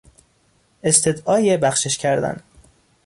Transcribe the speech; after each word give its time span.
استدعای 0.83 1.57
بخشش 1.57 1.97
کردن 1.97 2.43